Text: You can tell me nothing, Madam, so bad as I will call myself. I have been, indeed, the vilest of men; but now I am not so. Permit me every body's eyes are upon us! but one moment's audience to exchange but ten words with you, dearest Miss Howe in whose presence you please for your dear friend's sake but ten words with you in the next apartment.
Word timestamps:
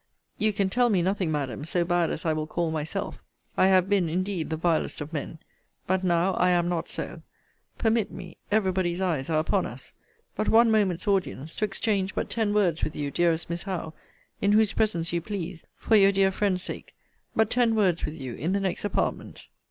You 0.39 0.51
can 0.51 0.67
tell 0.71 0.89
me 0.89 1.03
nothing, 1.03 1.31
Madam, 1.31 1.63
so 1.63 1.85
bad 1.85 2.09
as 2.09 2.25
I 2.25 2.33
will 2.33 2.47
call 2.47 2.71
myself. 2.71 3.21
I 3.55 3.67
have 3.67 3.87
been, 3.87 4.09
indeed, 4.09 4.49
the 4.49 4.57
vilest 4.57 4.99
of 4.99 5.13
men; 5.13 5.37
but 5.85 6.03
now 6.03 6.33
I 6.33 6.49
am 6.49 6.67
not 6.67 6.89
so. 6.89 7.21
Permit 7.77 8.09
me 8.09 8.37
every 8.51 8.71
body's 8.71 8.99
eyes 8.99 9.29
are 9.29 9.37
upon 9.37 9.67
us! 9.67 9.93
but 10.35 10.49
one 10.49 10.71
moment's 10.71 11.07
audience 11.07 11.53
to 11.57 11.65
exchange 11.65 12.15
but 12.15 12.31
ten 12.31 12.51
words 12.51 12.83
with 12.83 12.95
you, 12.95 13.11
dearest 13.11 13.47
Miss 13.47 13.61
Howe 13.61 13.93
in 14.41 14.53
whose 14.53 14.73
presence 14.73 15.13
you 15.13 15.21
please 15.21 15.65
for 15.75 15.95
your 15.95 16.11
dear 16.11 16.31
friend's 16.31 16.63
sake 16.63 16.95
but 17.35 17.51
ten 17.51 17.75
words 17.75 18.03
with 18.03 18.15
you 18.15 18.33
in 18.33 18.53
the 18.53 18.59
next 18.59 18.83
apartment. 18.83 19.49